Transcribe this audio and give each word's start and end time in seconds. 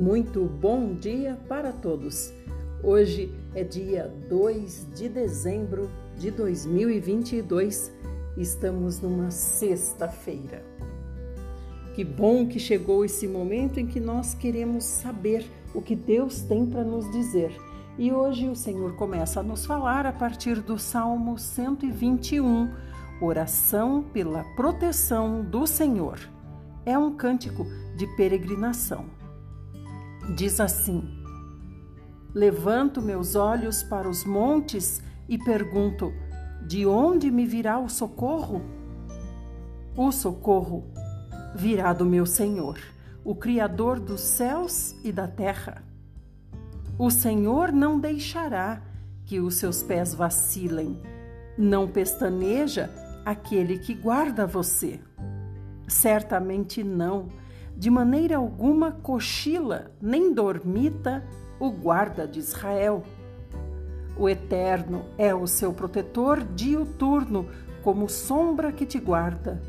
Muito 0.00 0.46
bom 0.46 0.94
dia 0.94 1.38
para 1.46 1.72
todos. 1.72 2.32
Hoje 2.82 3.30
é 3.54 3.62
dia 3.62 4.10
2 4.30 4.88
de 4.94 5.10
dezembro 5.10 5.90
de 6.16 6.30
2022. 6.30 7.92
Estamos 8.34 8.98
numa 8.98 9.30
sexta-feira. 9.30 10.64
Que 11.94 12.02
bom 12.02 12.46
que 12.46 12.58
chegou 12.58 13.04
esse 13.04 13.28
momento 13.28 13.78
em 13.78 13.86
que 13.86 14.00
nós 14.00 14.32
queremos 14.32 14.84
saber 14.84 15.44
o 15.74 15.82
que 15.82 15.94
Deus 15.94 16.40
tem 16.40 16.64
para 16.64 16.82
nos 16.82 17.12
dizer. 17.12 17.52
E 17.98 18.10
hoje 18.10 18.48
o 18.48 18.56
Senhor 18.56 18.96
começa 18.96 19.40
a 19.40 19.42
nos 19.42 19.66
falar 19.66 20.06
a 20.06 20.12
partir 20.14 20.62
do 20.62 20.78
Salmo 20.78 21.38
121, 21.38 22.70
oração 23.20 24.02
pela 24.14 24.44
proteção 24.56 25.42
do 25.42 25.66
Senhor. 25.66 26.18
É 26.86 26.96
um 26.96 27.14
cântico 27.14 27.66
de 27.98 28.06
peregrinação 28.16 29.19
diz 30.34 30.60
assim: 30.60 31.02
Levanto 32.34 33.02
meus 33.02 33.34
olhos 33.34 33.82
para 33.82 34.08
os 34.08 34.24
montes 34.24 35.02
e 35.28 35.36
pergunto: 35.36 36.12
De 36.66 36.86
onde 36.86 37.30
me 37.30 37.44
virá 37.44 37.78
o 37.78 37.88
socorro? 37.88 38.62
O 39.96 40.12
socorro 40.12 40.84
virá 41.54 41.92
do 41.92 42.06
meu 42.06 42.24
Senhor, 42.24 42.78
o 43.24 43.34
Criador 43.34 43.98
dos 43.98 44.20
céus 44.20 44.94
e 45.02 45.10
da 45.10 45.26
terra. 45.26 45.82
O 46.98 47.10
Senhor 47.10 47.72
não 47.72 47.98
deixará 47.98 48.82
que 49.24 49.40
os 49.40 49.56
seus 49.56 49.82
pés 49.82 50.14
vacilem, 50.14 51.00
não 51.56 51.88
pestaneja 51.88 52.90
aquele 53.24 53.78
que 53.78 53.94
guarda 53.94 54.46
você. 54.46 55.00
Certamente 55.88 56.84
não 56.84 57.28
de 57.80 57.88
maneira 57.88 58.36
alguma 58.36 58.92
cochila 58.92 59.90
nem 60.02 60.34
dormita 60.34 61.24
o 61.58 61.70
guarda 61.70 62.28
de 62.28 62.38
Israel. 62.38 63.02
O 64.18 64.28
Eterno 64.28 65.06
é 65.16 65.34
o 65.34 65.46
seu 65.46 65.72
protetor 65.72 66.44
diuturno, 66.54 67.48
como 67.82 68.06
sombra 68.06 68.70
que 68.70 68.84
te 68.84 68.98
guarda. 68.98 69.62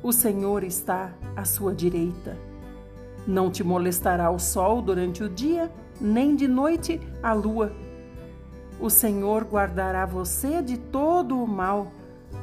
O 0.00 0.12
Senhor 0.12 0.62
está 0.62 1.12
à 1.34 1.44
sua 1.44 1.74
direita. 1.74 2.36
Não 3.26 3.50
te 3.50 3.64
molestará 3.64 4.30
o 4.30 4.38
sol 4.38 4.80
durante 4.80 5.24
o 5.24 5.28
dia, 5.28 5.72
nem 6.00 6.36
de 6.36 6.46
noite 6.46 7.00
a 7.20 7.32
lua. 7.32 7.72
O 8.78 8.88
Senhor 8.88 9.42
guardará 9.42 10.06
você 10.06 10.62
de 10.62 10.78
todo 10.78 11.42
o 11.42 11.48
mal. 11.48 11.90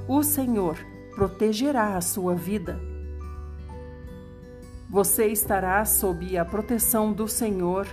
O 0.05 0.21
Senhor 0.21 0.77
protegerá 1.15 1.95
a 1.95 2.01
sua 2.01 2.35
vida. 2.35 2.77
Você 4.95 5.27
estará 5.27 5.83
sob 5.83 6.37
a 6.37 6.45
proteção 6.45 7.11
do 7.11 7.27
Senhor 7.27 7.85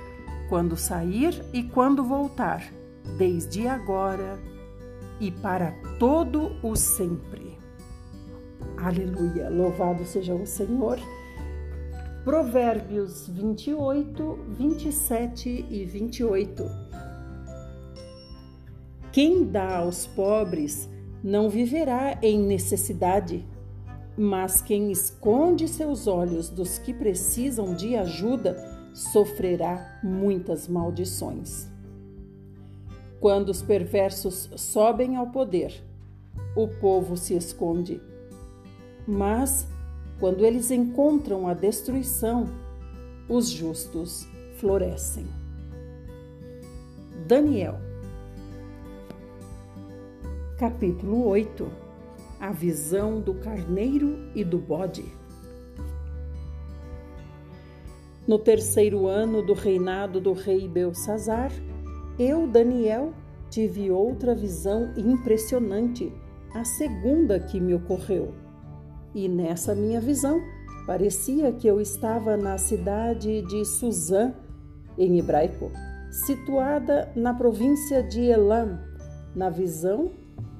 quando 0.48 0.76
sair 0.76 1.44
e 1.52 1.64
quando 1.64 2.04
voltar, 2.04 2.72
desde 3.18 3.66
agora 3.66 4.38
e 5.18 5.28
para 5.28 5.72
todo 5.98 6.52
o 6.62 6.76
sempre. 6.76 7.58
Aleluia! 8.76 9.50
Louvado 9.50 10.04
seja 10.04 10.32
o 10.32 10.46
Senhor. 10.46 10.96
Provérbios 12.22 13.26
28, 13.26 14.38
27 14.50 15.66
e 15.68 15.84
28. 15.84 16.70
Quem 19.10 19.44
dá 19.44 19.78
aos 19.78 20.06
pobres 20.06 20.88
não 21.20 21.50
viverá 21.50 22.16
em 22.22 22.38
necessidade 22.38 23.44
mas 24.16 24.60
quem 24.60 24.90
esconde 24.90 25.66
seus 25.66 26.06
olhos 26.06 26.48
dos 26.48 26.78
que 26.78 26.92
precisam 26.92 27.74
de 27.74 27.96
ajuda 27.96 28.56
sofrerá 28.92 30.00
muitas 30.02 30.68
maldições. 30.68 31.68
Quando 33.20 33.48
os 33.48 33.62
perversos 33.62 34.50
sobem 34.56 35.16
ao 35.16 35.28
poder, 35.28 35.82
o 36.54 36.68
povo 36.68 37.16
se 37.16 37.34
esconde. 37.34 38.00
Mas, 39.06 39.66
quando 40.20 40.44
eles 40.44 40.70
encontram 40.70 41.48
a 41.48 41.54
destruição, 41.54 42.48
os 43.28 43.48
justos 43.48 44.26
florescem. 44.56 45.26
Daniel, 47.26 47.78
capítulo 50.58 51.26
8 51.26 51.81
a 52.42 52.50
visão 52.50 53.20
do 53.20 53.34
carneiro 53.34 54.18
e 54.34 54.42
do 54.42 54.58
bode. 54.58 55.04
No 58.26 58.36
terceiro 58.36 59.06
ano 59.06 59.46
do 59.46 59.52
reinado 59.52 60.20
do 60.20 60.32
rei 60.32 60.66
Belsazar, 60.66 61.52
eu, 62.18 62.48
Daniel, 62.48 63.12
tive 63.48 63.92
outra 63.92 64.34
visão 64.34 64.92
impressionante, 64.96 66.12
a 66.52 66.64
segunda 66.64 67.38
que 67.38 67.60
me 67.60 67.74
ocorreu. 67.74 68.34
E 69.14 69.28
nessa 69.28 69.72
minha 69.72 70.00
visão, 70.00 70.42
parecia 70.84 71.52
que 71.52 71.68
eu 71.68 71.80
estava 71.80 72.36
na 72.36 72.58
cidade 72.58 73.42
de 73.42 73.64
Suzã, 73.64 74.34
em 74.98 75.16
hebraico, 75.16 75.70
situada 76.10 77.08
na 77.14 77.32
província 77.32 78.02
de 78.02 78.22
Elam. 78.22 78.80
Na 79.32 79.48
visão, 79.48 80.10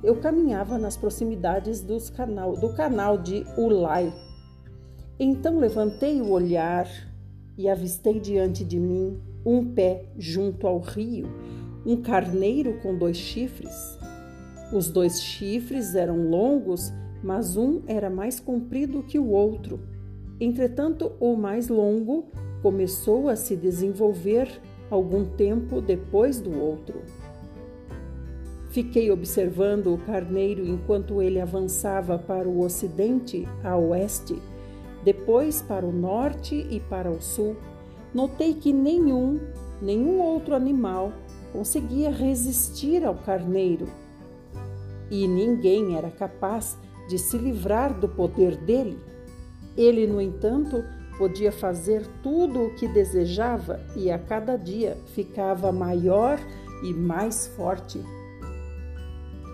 eu 0.03 0.17
caminhava 0.17 0.79
nas 0.79 0.97
proximidades 0.97 1.85
canal, 2.11 2.57
do 2.57 2.75
canal 2.75 3.19
de 3.19 3.45
Ulai. 3.57 4.13
Então 5.19 5.59
levantei 5.59 6.21
o 6.21 6.31
olhar 6.31 6.89
e 7.57 7.69
avistei 7.69 8.19
diante 8.19 8.65
de 8.65 8.81
mim 8.81 9.21
um 9.47 9.73
pé 9.73 10.07
junto 10.19 10.67
ao 10.67 10.81
rio, 10.81 11.29
um 11.87 11.97
carneiro 12.03 12.81
com 12.81 12.97
dois 12.97 13.17
chifres. 13.17 13.99
Os 14.73 14.89
dois 14.89 15.23
chifres 15.23 15.95
eram 15.95 16.29
longos, 16.29 16.93
mas 17.23 17.57
um 17.57 17.83
era 17.87 18.11
mais 18.11 18.41
comprido 18.41 19.03
que 19.03 19.19
o 19.19 19.29
outro. 19.29 19.81
Entretanto, 20.41 21.13
o 21.21 21.37
mais 21.37 21.69
longo 21.69 22.27
começou 22.63 23.29
a 23.29 23.37
se 23.37 23.55
desenvolver 23.55 24.49
algum 24.91 25.25
tempo 25.25 25.81
depois 25.81 26.41
do 26.41 26.59
outro. 26.59 27.03
Fiquei 28.73 29.11
observando 29.11 29.93
o 29.93 29.99
carneiro 29.99 30.67
enquanto 30.67 31.21
ele 31.21 31.39
avançava 31.39 32.19
para 32.19 32.49
o 32.49 32.63
ocidente 32.63 33.47
a 33.63 33.77
oeste, 33.77 34.41
depois 35.05 35.61
para 35.61 35.85
o 35.85 35.93
norte 35.93 36.67
e 36.71 36.81
para 36.81 37.11
o 37.11 37.21
sul. 37.21 37.55
Notei 38.15 38.55
que 38.55 38.73
nenhum, 38.73 39.39
nenhum 39.83 40.23
outro 40.23 40.55
animal 40.55 41.13
conseguia 41.53 42.11
resistir 42.11 43.05
ao 43.05 43.15
carneiro. 43.15 43.87
E 45.11 45.29
ninguém 45.29 45.95
era 45.99 46.11
capaz 46.11 46.79
de 47.11 47.19
se 47.19 47.37
livrar 47.37 47.93
do 47.93 48.09
poder 48.09 48.57
dele. 48.57 48.99
Ele, 49.77 50.07
no 50.07 50.19
entanto, 50.19 50.83
podia 51.19 51.53
fazer 51.53 52.07
tudo 52.23 52.63
o 52.63 52.75
que 52.75 52.89
desejava 52.89 53.85
e 53.95 54.11
a 54.11 54.19
cada 54.19 54.57
dia 54.57 54.97
ficava 55.09 55.71
maior 55.71 56.41
e 56.83 56.95
mais 56.95 57.49
forte. 57.49 58.01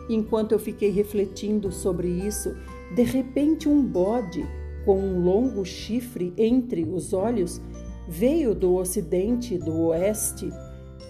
Enquanto 0.09 0.53
eu 0.53 0.59
fiquei 0.59 0.91
refletindo 0.91 1.71
sobre 1.71 2.09
isso, 2.09 2.55
de 2.95 3.03
repente 3.03 3.69
um 3.69 3.83
bode 3.83 4.47
com 4.85 4.99
um 4.99 5.23
longo 5.23 5.65
chifre 5.65 6.33
entre 6.37 6.85
os 6.85 7.13
olhos 7.13 7.61
veio 8.09 8.55
do 8.55 8.75
ocidente 8.75 9.55
e 9.55 9.59
do 9.59 9.79
oeste, 9.89 10.51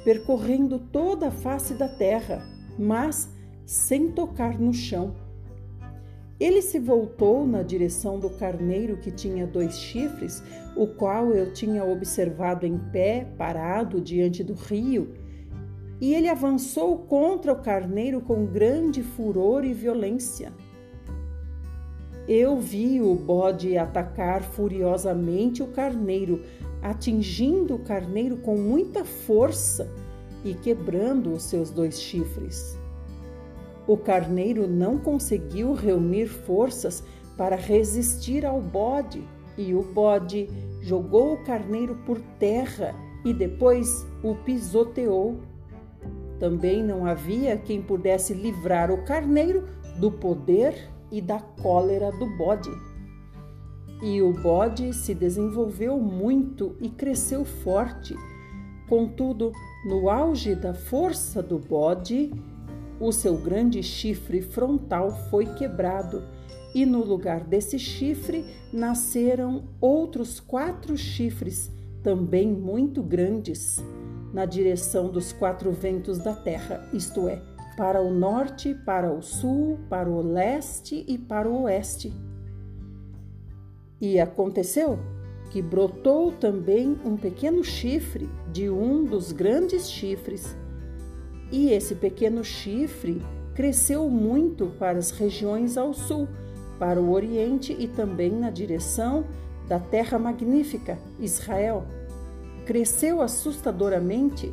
percorrendo 0.04 0.80
toda 0.80 1.28
a 1.28 1.30
face 1.30 1.74
da 1.74 1.88
terra, 1.88 2.44
mas 2.76 3.32
sem 3.64 4.10
tocar 4.10 4.58
no 4.58 4.74
chão. 4.74 5.14
Ele 6.40 6.60
se 6.62 6.78
voltou 6.78 7.46
na 7.46 7.62
direção 7.62 8.18
do 8.18 8.30
carneiro 8.30 8.96
que 8.96 9.10
tinha 9.10 9.46
dois 9.46 9.78
chifres, 9.78 10.42
o 10.76 10.86
qual 10.86 11.32
eu 11.32 11.52
tinha 11.52 11.84
observado 11.84 12.66
em 12.66 12.78
pé, 12.78 13.26
parado 13.36 14.00
diante 14.00 14.42
do 14.42 14.54
rio, 14.54 15.14
e 16.00 16.14
ele 16.14 16.28
avançou 16.28 16.96
contra 16.98 17.52
o 17.52 17.62
carneiro 17.62 18.20
com 18.20 18.46
grande 18.46 19.02
furor 19.02 19.64
e 19.64 19.72
violência. 19.72 20.52
Eu 22.28 22.58
vi 22.58 23.00
o 23.00 23.14
bode 23.14 23.76
atacar 23.78 24.42
furiosamente 24.42 25.62
o 25.62 25.68
carneiro, 25.68 26.42
atingindo 26.82 27.74
o 27.74 27.78
carneiro 27.78 28.36
com 28.36 28.56
muita 28.56 29.04
força 29.04 29.90
e 30.44 30.54
quebrando 30.54 31.32
os 31.32 31.44
seus 31.44 31.70
dois 31.70 32.00
chifres. 32.00 32.78
O 33.86 33.96
carneiro 33.96 34.68
não 34.68 34.98
conseguiu 34.98 35.72
reunir 35.72 36.26
forças 36.26 37.02
para 37.36 37.56
resistir 37.56 38.44
ao 38.44 38.60
bode, 38.60 39.26
e 39.56 39.74
o 39.74 39.82
bode 39.82 40.48
jogou 40.82 41.32
o 41.32 41.44
carneiro 41.44 41.96
por 42.06 42.20
terra 42.38 42.94
e 43.24 43.32
depois 43.32 44.06
o 44.22 44.34
pisoteou 44.34 45.38
também 46.38 46.82
não 46.82 47.04
havia 47.04 47.56
quem 47.56 47.82
pudesse 47.82 48.32
livrar 48.32 48.90
o 48.90 49.04
carneiro 49.04 49.68
do 49.98 50.10
poder 50.10 50.88
e 51.10 51.20
da 51.20 51.40
cólera 51.40 52.10
do 52.12 52.26
bode. 52.36 52.70
E 54.02 54.22
o 54.22 54.32
bode 54.32 54.92
se 54.94 55.14
desenvolveu 55.14 55.98
muito 55.98 56.76
e 56.80 56.88
cresceu 56.88 57.44
forte. 57.44 58.14
Contudo, 58.88 59.52
no 59.84 60.08
auge 60.08 60.54
da 60.54 60.72
força 60.72 61.42
do 61.42 61.58
bode, 61.58 62.32
o 63.00 63.12
seu 63.12 63.36
grande 63.36 63.82
chifre 63.82 64.40
frontal 64.40 65.10
foi 65.30 65.46
quebrado, 65.46 66.22
e 66.74 66.84
no 66.84 67.04
lugar 67.04 67.40
desse 67.40 67.78
chifre 67.78 68.44
nasceram 68.72 69.64
outros 69.80 70.38
quatro 70.38 70.96
chifres, 70.96 71.72
também 72.02 72.52
muito 72.52 73.02
grandes, 73.02 73.82
na 74.32 74.44
direção 74.44 75.08
dos 75.08 75.32
quatro 75.32 75.70
ventos 75.72 76.18
da 76.18 76.34
terra, 76.34 76.88
isto 76.92 77.28
é, 77.28 77.40
para 77.76 78.02
o 78.02 78.12
norte, 78.12 78.74
para 78.74 79.12
o 79.12 79.22
sul, 79.22 79.78
para 79.88 80.08
o 80.08 80.20
leste 80.20 81.04
e 81.06 81.16
para 81.16 81.48
o 81.48 81.62
oeste. 81.62 82.12
E 84.00 84.20
aconteceu 84.20 84.98
que 85.50 85.62
brotou 85.62 86.32
também 86.32 86.98
um 87.04 87.16
pequeno 87.16 87.64
chifre 87.64 88.28
de 88.52 88.68
um 88.68 89.04
dos 89.04 89.32
grandes 89.32 89.90
chifres. 89.90 90.56
E 91.50 91.70
esse 91.70 91.94
pequeno 91.94 92.44
chifre 92.44 93.22
cresceu 93.54 94.08
muito 94.08 94.66
para 94.78 94.98
as 94.98 95.10
regiões 95.10 95.76
ao 95.76 95.94
sul, 95.94 96.28
para 96.78 97.00
o 97.00 97.12
oriente 97.12 97.74
e 97.78 97.88
também 97.88 98.30
na 98.30 98.50
direção 98.50 99.24
da 99.66 99.80
terra 99.80 100.18
magnífica, 100.18 100.98
Israel. 101.18 101.84
Cresceu 102.68 103.22
assustadoramente 103.22 104.52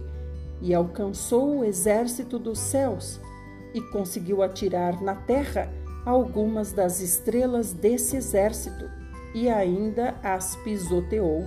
e 0.62 0.74
alcançou 0.74 1.60
o 1.60 1.66
exército 1.66 2.40
dos 2.40 2.60
céus 2.60 3.20
e 3.74 3.82
conseguiu 3.82 4.42
atirar 4.42 5.04
na 5.04 5.16
terra 5.16 5.70
algumas 6.06 6.72
das 6.72 7.02
estrelas 7.02 7.74
desse 7.74 8.16
exército 8.16 8.90
e 9.34 9.50
ainda 9.50 10.16
as 10.24 10.56
pisoteou. 10.64 11.46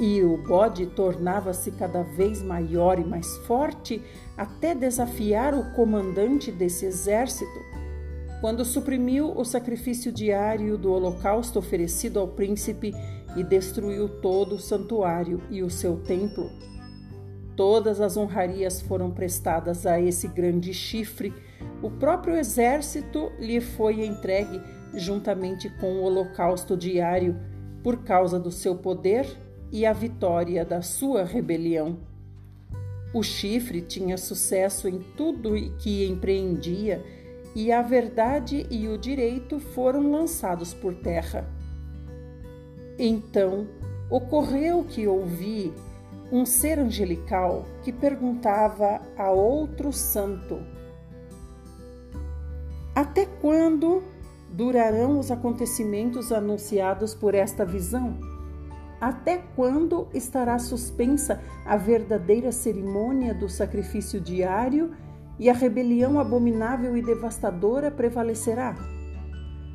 E 0.00 0.22
o 0.22 0.38
bode 0.38 0.86
tornava-se 0.86 1.70
cada 1.72 2.02
vez 2.02 2.40
maior 2.40 2.98
e 2.98 3.04
mais 3.04 3.36
forte 3.46 4.02
até 4.38 4.74
desafiar 4.74 5.52
o 5.52 5.70
comandante 5.74 6.50
desse 6.50 6.86
exército, 6.86 7.60
quando 8.40 8.64
suprimiu 8.64 9.38
o 9.38 9.44
sacrifício 9.44 10.10
diário 10.10 10.78
do 10.78 10.90
holocausto 10.90 11.58
oferecido 11.58 12.18
ao 12.18 12.26
príncipe 12.26 12.94
e 13.36 13.42
destruiu 13.42 14.08
todo 14.08 14.56
o 14.56 14.60
santuário 14.60 15.40
e 15.50 15.62
o 15.62 15.70
seu 15.70 15.96
templo. 15.96 16.50
Todas 17.56 18.00
as 18.00 18.16
honrarias 18.16 18.80
foram 18.80 19.10
prestadas 19.10 19.86
a 19.86 20.00
esse 20.00 20.26
grande 20.28 20.72
chifre. 20.72 21.32
O 21.82 21.90
próprio 21.90 22.36
exército 22.36 23.30
lhe 23.38 23.60
foi 23.60 24.04
entregue 24.04 24.60
juntamente 24.94 25.70
com 25.78 25.94
o 25.94 26.02
holocausto 26.02 26.76
diário, 26.76 27.36
por 27.82 28.04
causa 28.04 28.38
do 28.38 28.50
seu 28.50 28.76
poder 28.76 29.26
e 29.70 29.84
a 29.84 29.92
vitória 29.92 30.64
da 30.64 30.82
sua 30.82 31.24
rebelião. 31.24 31.98
O 33.12 33.22
chifre 33.22 33.82
tinha 33.82 34.16
sucesso 34.16 34.88
em 34.88 35.00
tudo 35.16 35.52
que 35.78 36.06
empreendia, 36.06 37.04
e 37.54 37.70
a 37.70 37.82
verdade 37.82 38.66
e 38.70 38.88
o 38.88 38.96
direito 38.96 39.60
foram 39.60 40.10
lançados 40.10 40.72
por 40.72 40.94
terra. 40.94 41.46
Então 43.04 43.66
ocorreu 44.08 44.84
que 44.84 45.08
ouvi 45.08 45.74
um 46.30 46.46
ser 46.46 46.78
angelical 46.78 47.64
que 47.82 47.92
perguntava 47.92 49.00
a 49.18 49.28
outro 49.28 49.92
santo: 49.92 50.60
Até 52.94 53.26
quando 53.26 54.04
durarão 54.52 55.18
os 55.18 55.32
acontecimentos 55.32 56.30
anunciados 56.30 57.12
por 57.12 57.34
esta 57.34 57.64
visão? 57.64 58.20
Até 59.00 59.42
quando 59.56 60.06
estará 60.14 60.56
suspensa 60.60 61.42
a 61.66 61.76
verdadeira 61.76 62.52
cerimônia 62.52 63.34
do 63.34 63.48
sacrifício 63.48 64.20
diário 64.20 64.94
e 65.40 65.50
a 65.50 65.52
rebelião 65.52 66.20
abominável 66.20 66.96
e 66.96 67.02
devastadora 67.02 67.90
prevalecerá? 67.90 68.76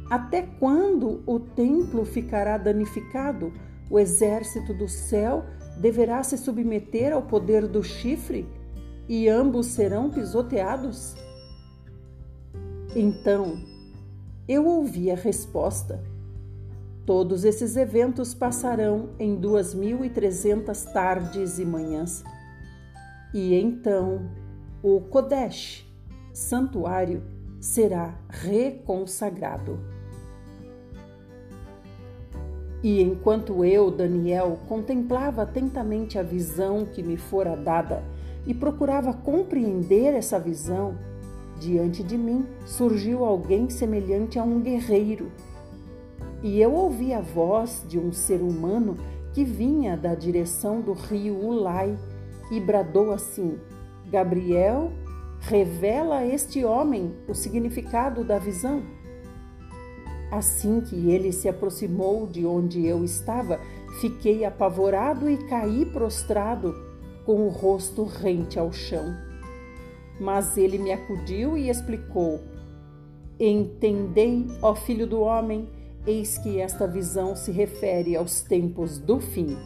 Até 0.09 0.41
quando 0.41 1.21
o 1.25 1.39
templo 1.39 2.05
ficará 2.05 2.57
danificado? 2.57 3.51
O 3.89 3.99
exército 3.99 4.73
do 4.73 4.87
céu 4.87 5.45
deverá 5.79 6.23
se 6.23 6.37
submeter 6.37 7.13
ao 7.13 7.21
poder 7.21 7.67
do 7.67 7.83
chifre 7.83 8.47
e 9.07 9.27
ambos 9.27 9.67
serão 9.67 10.09
pisoteados? 10.09 11.15
Então, 12.95 13.57
eu 14.47 14.65
ouvi 14.65 15.11
a 15.11 15.15
resposta. 15.15 16.01
Todos 17.05 17.43
esses 17.43 17.75
eventos 17.75 18.33
passarão 18.33 19.09
em 19.19 19.39
2.300 19.39 20.91
tardes 20.91 21.59
e 21.59 21.65
manhãs. 21.65 22.23
E 23.33 23.53
então 23.55 24.29
o 24.81 25.01
Kodesh, 25.01 25.85
santuário, 26.33 27.23
será 27.59 28.17
reconsagrado. 28.29 29.96
E 32.83 33.01
enquanto 33.01 33.65
eu, 33.65 33.89
Daniel, 33.89 34.59
contemplava 34.67 35.41
atentamente 35.41 36.17
a 36.19 36.23
visão 36.23 36.85
que 36.85 37.01
me 37.01 37.17
fora 37.17 37.55
dada 37.55 38.03
e 38.45 38.53
procurava 38.53 39.13
compreender 39.13 40.13
essa 40.13 40.39
visão, 40.39 40.95
Diante 41.59 42.03
de 42.03 42.17
mim 42.17 42.45
surgiu 42.65 43.25
alguém 43.25 43.69
semelhante 43.69 44.37
a 44.37 44.43
um 44.43 44.59
guerreiro. 44.61 45.31
E 46.43 46.61
eu 46.61 46.71
ouvi 46.73 47.13
a 47.13 47.21
voz 47.21 47.83
de 47.87 47.97
um 47.97 48.13
ser 48.13 48.41
humano 48.41 48.95
que 49.33 49.43
vinha 49.43 49.97
da 49.97 50.13
direção 50.13 50.81
do 50.81 50.93
rio 50.93 51.35
Ulai 51.35 51.97
e 52.51 52.59
bradou 52.59 53.11
assim: 53.11 53.57
Gabriel, 54.11 54.91
revela 55.39 56.19
a 56.19 56.27
este 56.27 56.63
homem 56.63 57.15
o 57.27 57.33
significado 57.33 58.23
da 58.23 58.37
visão. 58.37 58.83
Assim 60.31 60.81
que 60.81 61.09
ele 61.09 61.31
se 61.31 61.47
aproximou 61.47 62.27
de 62.27 62.45
onde 62.45 62.85
eu 62.85 63.03
estava, 63.03 63.59
fiquei 64.01 64.43
apavorado 64.43 65.29
e 65.29 65.37
caí 65.37 65.85
prostrado, 65.85 66.75
com 67.25 67.45
o 67.45 67.49
rosto 67.49 68.03
rente 68.03 68.59
ao 68.59 68.71
chão. 68.71 69.15
Mas 70.19 70.57
ele 70.57 70.77
me 70.77 70.91
acudiu 70.91 71.57
e 71.57 71.69
explicou: 71.69 72.41
Entendei, 73.39 74.47
ó 74.61 74.73
filho 74.73 75.05
do 75.05 75.21
homem, 75.21 75.69
eis 76.05 76.37
que 76.37 76.59
esta 76.59 76.87
visão 76.87 77.35
se 77.35 77.51
refere 77.51 78.15
aos 78.15 78.41
tempos 78.41 78.97
do 78.97 79.19
fim. 79.19 79.57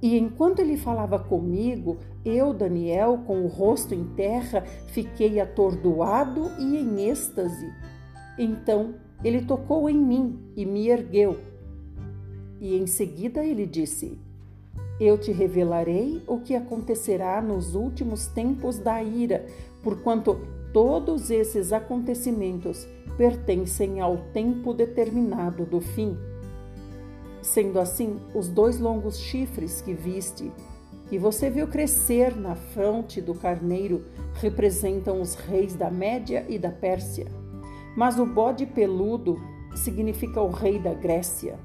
E 0.00 0.16
enquanto 0.16 0.60
ele 0.60 0.76
falava 0.76 1.18
comigo, 1.18 1.98
eu, 2.24 2.54
Daniel, 2.54 3.22
com 3.26 3.42
o 3.42 3.48
rosto 3.48 3.94
em 3.94 4.04
terra, 4.14 4.62
fiquei 4.88 5.40
atordoado 5.40 6.52
e 6.58 6.76
em 6.76 7.08
êxtase. 7.08 7.68
Então 8.38 8.94
ele 9.24 9.42
tocou 9.42 9.90
em 9.90 9.98
mim 9.98 10.38
e 10.56 10.64
me 10.64 10.88
ergueu. 10.88 11.38
E 12.60 12.76
em 12.76 12.86
seguida 12.86 13.44
ele 13.44 13.66
disse: 13.66 14.18
eu 15.00 15.16
te 15.16 15.30
revelarei 15.30 16.20
o 16.26 16.40
que 16.40 16.56
acontecerá 16.56 17.40
nos 17.40 17.74
últimos 17.76 18.26
tempos 18.26 18.78
da 18.78 19.00
ira, 19.02 19.46
porquanto 19.82 20.40
todos 20.72 21.30
esses 21.30 21.72
acontecimentos 21.72 22.86
pertencem 23.16 24.00
ao 24.00 24.16
tempo 24.32 24.74
determinado 24.74 25.64
do 25.64 25.80
fim. 25.80 26.16
Sendo 27.40 27.78
assim, 27.78 28.16
os 28.34 28.48
dois 28.48 28.80
longos 28.80 29.18
chifres 29.18 29.80
que 29.80 29.94
viste, 29.94 30.50
que 31.08 31.18
você 31.18 31.48
viu 31.48 31.68
crescer 31.68 32.36
na 32.36 32.56
fronte 32.56 33.20
do 33.20 33.34
carneiro, 33.34 34.04
representam 34.34 35.20
os 35.20 35.34
reis 35.34 35.74
da 35.74 35.90
Média 35.90 36.44
e 36.48 36.58
da 36.58 36.70
Pérsia. 36.70 37.26
Mas 37.98 38.16
o 38.16 38.24
bode 38.24 38.64
peludo 38.64 39.40
significa 39.74 40.40
o 40.40 40.52
rei 40.52 40.78
da 40.78 40.94
Grécia. 40.94 41.58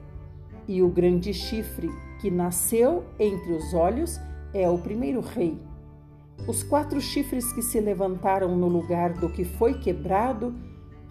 E 0.67 0.81
o 0.81 0.89
grande 0.89 1.31
chifre 1.31 1.91
que 2.19 2.31
nasceu 2.31 3.03
entre 3.19 3.53
os 3.53 3.71
olhos 3.75 4.19
é 4.51 4.67
o 4.67 4.79
primeiro 4.79 5.21
rei. 5.21 5.61
Os 6.47 6.63
quatro 6.63 6.99
chifres 6.99 7.53
que 7.53 7.61
se 7.61 7.79
levantaram 7.79 8.57
no 8.57 8.67
lugar 8.67 9.13
do 9.13 9.29
que 9.29 9.45
foi 9.45 9.75
quebrado 9.75 10.55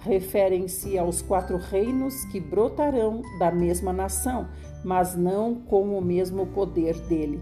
referem-se 0.01 0.99
aos 0.99 1.23
quatro 1.23 1.57
reinos 1.57 2.25
que 2.25 2.41
brotarão 2.41 3.23
da 3.39 3.53
mesma 3.53 3.93
nação, 3.93 4.49
mas 4.85 5.15
não 5.15 5.55
com 5.55 5.97
o 5.97 6.03
mesmo 6.03 6.47
poder 6.47 6.99
dele. 7.03 7.41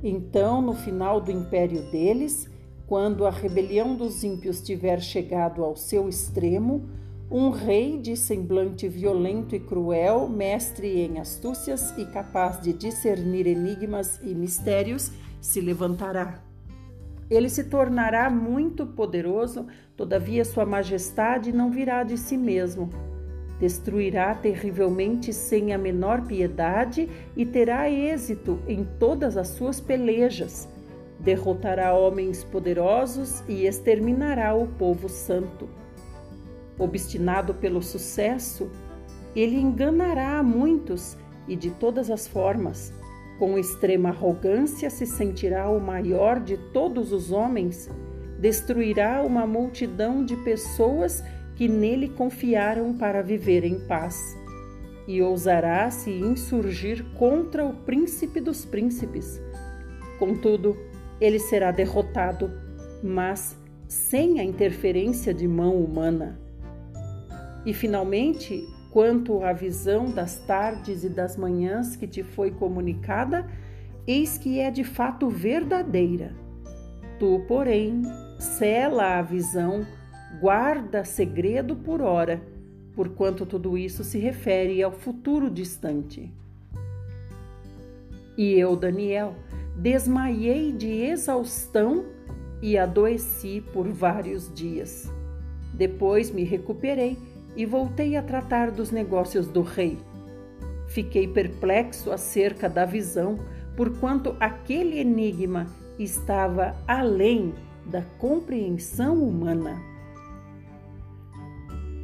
Então, 0.00 0.62
no 0.62 0.74
final 0.74 1.20
do 1.20 1.32
império 1.32 1.90
deles, 1.90 2.48
quando 2.88 3.26
a 3.26 3.30
rebelião 3.30 3.94
dos 3.94 4.24
ímpios 4.24 4.62
tiver 4.62 4.98
chegado 5.00 5.62
ao 5.62 5.76
seu 5.76 6.08
extremo, 6.08 6.88
um 7.30 7.50
rei 7.50 7.98
de 7.98 8.16
semblante 8.16 8.88
violento 8.88 9.54
e 9.54 9.60
cruel, 9.60 10.26
mestre 10.26 11.00
em 11.02 11.20
astúcias 11.20 11.92
e 11.98 12.06
capaz 12.06 12.58
de 12.62 12.72
discernir 12.72 13.46
enigmas 13.46 14.18
e 14.22 14.34
mistérios, 14.34 15.12
se 15.38 15.60
levantará. 15.60 16.42
Ele 17.28 17.50
se 17.50 17.64
tornará 17.64 18.30
muito 18.30 18.86
poderoso, 18.86 19.66
todavia 19.94 20.42
sua 20.42 20.64
majestade 20.64 21.52
não 21.52 21.70
virá 21.70 22.02
de 22.02 22.16
si 22.16 22.38
mesmo. 22.38 22.88
Destruirá 23.60 24.34
terrivelmente 24.34 25.30
sem 25.30 25.74
a 25.74 25.78
menor 25.78 26.22
piedade 26.22 27.06
e 27.36 27.44
terá 27.44 27.90
êxito 27.90 28.58
em 28.66 28.82
todas 28.98 29.36
as 29.36 29.48
suas 29.48 29.78
pelejas. 29.78 30.66
Derrotará 31.18 31.94
homens 31.94 32.44
poderosos 32.44 33.42
e 33.48 33.66
exterminará 33.66 34.54
o 34.54 34.66
povo 34.66 35.08
santo. 35.08 35.68
Obstinado 36.78 37.54
pelo 37.54 37.82
sucesso, 37.82 38.70
ele 39.34 39.56
enganará 39.56 40.38
a 40.38 40.42
muitos 40.42 41.16
e 41.48 41.56
de 41.56 41.70
todas 41.70 42.10
as 42.10 42.28
formas. 42.28 42.92
Com 43.38 43.58
extrema 43.58 44.10
arrogância 44.10 44.90
se 44.90 45.06
sentirá 45.06 45.68
o 45.68 45.80
maior 45.80 46.40
de 46.40 46.56
todos 46.72 47.12
os 47.12 47.30
homens, 47.30 47.88
destruirá 48.38 49.22
uma 49.22 49.46
multidão 49.46 50.24
de 50.24 50.36
pessoas 50.36 51.22
que 51.56 51.68
nele 51.68 52.08
confiaram 52.08 52.96
para 52.96 53.22
viver 53.22 53.64
em 53.64 53.80
paz, 53.80 54.36
e 55.08 55.20
ousará 55.22 55.90
se 55.90 56.10
insurgir 56.10 57.04
contra 57.16 57.64
o 57.64 57.74
príncipe 57.74 58.40
dos 58.40 58.64
príncipes. 58.64 59.40
Contudo, 60.18 60.76
ele 61.20 61.38
será 61.38 61.70
derrotado, 61.70 62.50
mas 63.02 63.58
sem 63.86 64.38
a 64.38 64.44
interferência 64.44 65.32
de 65.32 65.48
mão 65.48 65.76
humana. 65.76 66.38
E 67.64 67.72
finalmente, 67.72 68.64
quanto 68.90 69.42
à 69.42 69.52
visão 69.52 70.10
das 70.10 70.38
tardes 70.38 71.04
e 71.04 71.08
das 71.08 71.36
manhãs 71.36 71.96
que 71.96 72.06
te 72.06 72.22
foi 72.22 72.50
comunicada, 72.50 73.46
eis 74.06 74.38
que 74.38 74.58
é 74.58 74.70
de 74.70 74.84
fato 74.84 75.28
verdadeira. 75.28 76.34
Tu, 77.18 77.44
porém, 77.48 78.02
cela 78.38 79.18
a 79.18 79.22
visão, 79.22 79.86
guarda 80.40 81.04
segredo 81.04 81.74
por 81.74 82.00
hora, 82.00 82.40
porquanto 82.94 83.44
tudo 83.44 83.76
isso 83.76 84.04
se 84.04 84.18
refere 84.18 84.82
ao 84.82 84.92
futuro 84.92 85.50
distante. 85.50 86.32
E 88.36 88.54
eu, 88.54 88.76
Daniel, 88.76 89.34
desmaiei 89.78 90.72
de 90.72 90.88
exaustão 90.88 92.04
e 92.60 92.76
adoeci 92.76 93.62
por 93.72 93.86
vários 93.88 94.52
dias. 94.52 95.08
Depois 95.72 96.32
me 96.32 96.42
recuperei 96.42 97.16
e 97.56 97.64
voltei 97.64 98.16
a 98.16 98.22
tratar 98.22 98.72
dos 98.72 98.90
negócios 98.90 99.46
do 99.46 99.62
rei. 99.62 99.96
Fiquei 100.88 101.28
perplexo 101.28 102.10
acerca 102.10 102.68
da 102.68 102.84
visão, 102.84 103.38
porquanto 103.76 104.36
aquele 104.40 104.98
enigma 104.98 105.66
estava 105.96 106.74
além 106.86 107.54
da 107.86 108.02
compreensão 108.18 109.22
humana. 109.22 109.80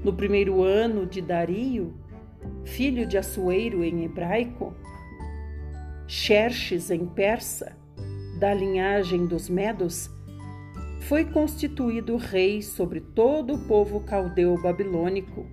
No 0.05 0.13
primeiro 0.13 0.63
ano 0.63 1.07
de 1.07 1.21
Dario, 1.21 1.95
filho 2.65 3.07
de 3.07 3.19
Assuero 3.19 3.83
em 3.83 4.05
hebraico, 4.05 4.75
Xerxes 6.07 6.91
em 6.91 7.07
persa, 7.07 7.77
da 8.39 8.53
linhagem 8.53 9.27
dos 9.27 9.49
Medos, 9.49 10.11
foi 11.01 11.25
constituído 11.25 12.17
rei 12.17 12.63
sobre 12.63 13.01
todo 13.01 13.55
o 13.55 13.59
povo 13.67 14.01
caldeu 14.01 14.61
babilônico. 14.61 15.47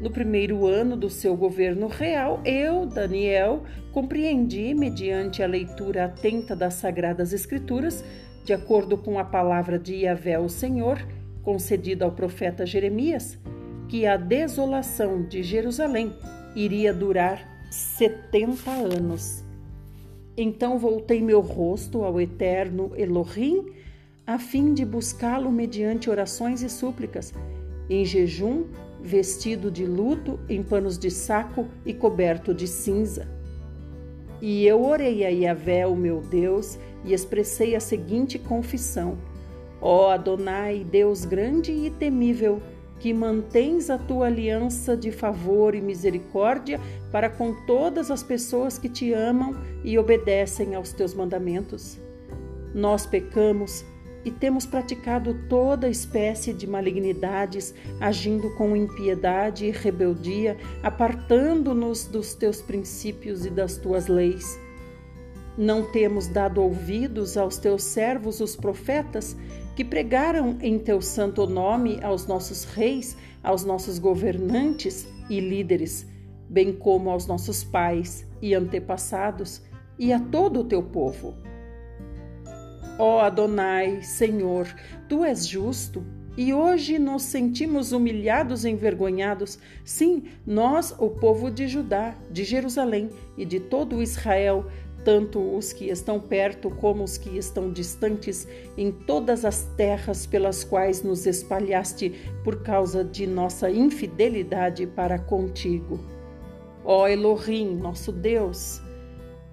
No 0.00 0.10
primeiro 0.10 0.66
ano 0.66 0.96
do 0.96 1.08
seu 1.08 1.36
governo 1.36 1.86
real, 1.86 2.40
eu, 2.44 2.86
Daniel, 2.86 3.62
compreendi, 3.92 4.74
mediante 4.74 5.42
a 5.42 5.46
leitura 5.46 6.06
atenta 6.06 6.56
das 6.56 6.74
Sagradas 6.74 7.32
Escrituras, 7.32 8.04
de 8.44 8.52
acordo 8.52 8.98
com 8.98 9.18
a 9.18 9.24
palavra 9.24 9.78
de 9.78 9.94
Yahvé, 9.94 10.38
o 10.38 10.48
Senhor, 10.48 10.98
concedida 11.42 12.04
ao 12.04 12.12
profeta 12.12 12.66
Jeremias, 12.66 13.38
que 13.88 14.06
a 14.06 14.16
desolação 14.16 15.22
de 15.22 15.42
Jerusalém 15.42 16.12
iria 16.56 16.92
durar 16.92 17.51
setenta 17.72 18.70
anos. 18.70 19.42
Então 20.36 20.78
voltei 20.78 21.22
meu 21.22 21.40
rosto 21.40 22.04
ao 22.04 22.20
eterno 22.20 22.92
Elohim 22.96 23.66
a 24.26 24.38
fim 24.38 24.72
de 24.72 24.84
buscá-lo 24.84 25.50
mediante 25.50 26.08
orações 26.08 26.62
e 26.62 26.68
súplicas, 26.68 27.34
em 27.90 28.04
jejum, 28.04 28.66
vestido 29.02 29.70
de 29.70 29.84
luto, 29.84 30.38
em 30.48 30.62
panos 30.62 30.96
de 30.96 31.10
saco 31.10 31.66
e 31.84 31.92
coberto 31.92 32.54
de 32.54 32.68
cinza. 32.68 33.26
E 34.40 34.66
eu 34.66 34.84
orei 34.84 35.24
a 35.24 35.28
Yahvé, 35.28 35.86
o 35.86 35.96
meu 35.96 36.20
Deus, 36.20 36.78
e 37.04 37.12
expressei 37.12 37.74
a 37.74 37.80
seguinte 37.80 38.38
confissão: 38.38 39.18
Ó 39.80 40.10
Adonai, 40.10 40.86
Deus 40.88 41.24
grande 41.24 41.72
e 41.72 41.90
temível, 41.90 42.62
que 43.02 43.12
mantens 43.12 43.90
a 43.90 43.98
tua 43.98 44.28
aliança 44.28 44.96
de 44.96 45.10
favor 45.10 45.74
e 45.74 45.80
misericórdia 45.80 46.78
para 47.10 47.28
com 47.28 47.52
todas 47.66 48.12
as 48.12 48.22
pessoas 48.22 48.78
que 48.78 48.88
te 48.88 49.12
amam 49.12 49.56
e 49.82 49.98
obedecem 49.98 50.76
aos 50.76 50.92
teus 50.92 51.12
mandamentos. 51.12 51.98
Nós 52.72 53.04
pecamos 53.04 53.84
e 54.24 54.30
temos 54.30 54.64
praticado 54.64 55.34
toda 55.48 55.88
espécie 55.88 56.52
de 56.52 56.64
malignidades, 56.64 57.74
agindo 57.98 58.54
com 58.54 58.76
impiedade 58.76 59.66
e 59.66 59.72
rebeldia, 59.72 60.56
apartando-nos 60.80 62.06
dos 62.06 62.34
teus 62.34 62.62
princípios 62.62 63.44
e 63.44 63.50
das 63.50 63.76
tuas 63.76 64.06
leis. 64.06 64.60
Não 65.56 65.84
temos 65.90 66.26
dado 66.26 66.62
ouvidos 66.62 67.36
aos 67.36 67.58
teus 67.58 67.82
servos, 67.82 68.40
os 68.40 68.56
profetas, 68.56 69.36
que 69.76 69.84
pregaram 69.84 70.56
em 70.60 70.78
teu 70.78 71.00
santo 71.00 71.46
nome 71.46 71.98
aos 72.02 72.26
nossos 72.26 72.64
reis, 72.64 73.16
aos 73.42 73.64
nossos 73.64 73.98
governantes 73.98 75.06
e 75.28 75.40
líderes, 75.40 76.06
bem 76.48 76.72
como 76.72 77.10
aos 77.10 77.26
nossos 77.26 77.64
pais 77.64 78.26
e 78.40 78.54
antepassados 78.54 79.62
e 79.98 80.12
a 80.12 80.18
todo 80.18 80.60
o 80.60 80.64
teu 80.64 80.82
povo. 80.82 81.34
Ó 82.98 83.20
Adonai, 83.20 84.02
Senhor, 84.02 84.66
tu 85.08 85.24
és 85.24 85.46
justo. 85.46 86.04
E 86.34 86.54
hoje 86.54 86.98
nos 86.98 87.24
sentimos 87.24 87.92
humilhados 87.92 88.64
e 88.64 88.70
envergonhados. 88.70 89.58
Sim, 89.84 90.24
nós, 90.46 90.94
o 90.98 91.10
povo 91.10 91.50
de 91.50 91.68
Judá, 91.68 92.14
de 92.30 92.42
Jerusalém 92.42 93.10
e 93.36 93.44
de 93.44 93.60
todo 93.60 94.00
Israel, 94.00 94.66
tanto 95.04 95.40
os 95.56 95.72
que 95.72 95.90
estão 95.90 96.20
perto 96.20 96.70
como 96.70 97.04
os 97.04 97.16
que 97.16 97.36
estão 97.36 97.70
distantes, 97.70 98.46
em 98.76 98.90
todas 98.90 99.44
as 99.44 99.64
terras 99.76 100.26
pelas 100.26 100.64
quais 100.64 101.02
nos 101.02 101.26
espalhaste 101.26 102.10
por 102.44 102.62
causa 102.62 103.04
de 103.04 103.26
nossa 103.26 103.70
infidelidade 103.70 104.86
para 104.86 105.18
contigo. 105.18 106.00
Ó 106.84 107.06
Elohim, 107.06 107.76
nosso 107.76 108.10
Deus, 108.10 108.80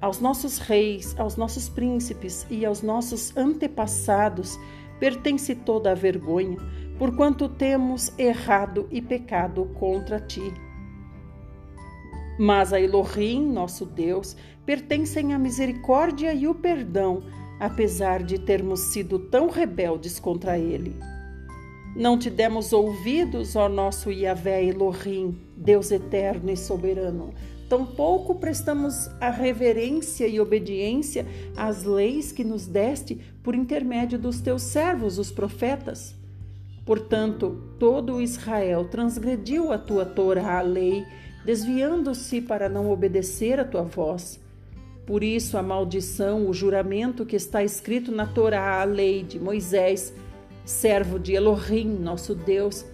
aos 0.02 0.20
nossos 0.20 0.58
reis, 0.58 1.16
aos 1.20 1.36
nossos 1.36 1.70
príncipes 1.70 2.46
e 2.50 2.66
aos 2.66 2.82
nossos 2.82 3.36
antepassados 3.36 4.58
pertence 5.00 5.56
toda 5.56 5.92
a 5.92 5.96
vergonha, 5.96 6.58
porquanto 6.98 7.48
temos 7.48 8.12
errado 8.18 8.88
e 8.92 9.02
pecado 9.02 9.66
contra 9.80 10.20
ti. 10.20 10.54
Mas 12.40 12.72
a 12.72 12.80
Elohim, 12.80 13.52
nosso 13.52 13.86
Deus, 13.86 14.36
pertencem 14.66 15.34
a 15.34 15.38
misericórdia 15.38 16.34
e 16.34 16.48
o 16.48 16.56
perdão, 16.56 17.22
apesar 17.60 18.24
de 18.24 18.40
termos 18.40 18.80
sido 18.80 19.20
tão 19.20 19.50
rebeldes 19.50 20.20
contra 20.20 20.58
ele. 20.58 20.96
Não 21.96 22.18
te 22.18 22.30
demos 22.30 22.72
ouvidos, 22.72 23.56
ó 23.58 23.68
nosso 23.68 24.10
Yahvé 24.10 24.64
Elohim, 24.64 25.38
Deus 25.58 25.92
eterno 25.92 26.50
e 26.50 26.56
soberano, 26.56 27.34
Tampouco 27.70 28.34
prestamos 28.34 29.12
a 29.22 29.30
reverência 29.30 30.28
e 30.28 30.40
obediência 30.40 31.28
às 31.56 31.84
leis 31.84 32.32
que 32.32 32.44
nos 32.44 32.66
deste 32.66 33.16
por 33.44 33.54
intermédio 33.54 34.18
dos 34.18 34.42
teus 34.42 34.64
servos, 34.64 35.20
os 35.20 35.32
profetas. 35.32 36.16
Portanto, 36.84 37.76
todo 37.78 38.20
Israel 38.20 38.86
transgrediu 38.86 39.72
a 39.72 39.78
tua 39.78 40.04
Torá, 40.04 40.58
a 40.58 40.62
lei, 40.64 41.06
desviando-se 41.46 42.42
para 42.42 42.70
não 42.70 42.90
obedecer 42.92 43.60
a 43.60 43.66
tua 43.66 43.84
voz. 43.84 44.40
Por 45.06 45.24
isso, 45.24 45.58
a 45.58 45.64
maldição, 45.64 46.48
o 46.48 46.54
juramento 46.54 47.26
que 47.26 47.36
está 47.36 47.64
escrito 47.64 48.12
na 48.12 48.26
Torá, 48.26 48.82
a 48.82 48.84
lei 48.84 49.24
de 49.24 49.40
Moisés, 49.40 50.14
servo 50.64 51.18
de 51.18 51.34
Elohim, 51.34 51.88
nosso 51.88 52.36
Deus, 52.36 52.86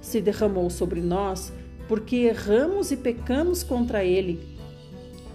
se 0.00 0.20
derramou 0.20 0.70
sobre 0.70 1.00
nós 1.00 1.52
porque 1.88 2.16
erramos 2.16 2.90
e 2.90 2.96
pecamos 2.96 3.62
contra 3.62 4.04
ele. 4.04 4.54